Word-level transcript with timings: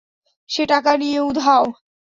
সে 0.49 0.63
টাকা 0.65 0.91
নিয়ে 0.97 1.19
উধাও। 1.21 1.65